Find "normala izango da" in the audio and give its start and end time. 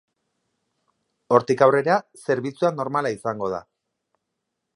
2.81-3.63